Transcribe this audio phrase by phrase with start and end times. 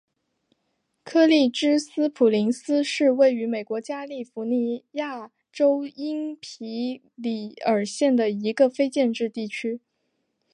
[1.03, 9.79] 柯立芝斯普林斯是位于美国加利福尼亚州因皮里尔县的一个非建制地区。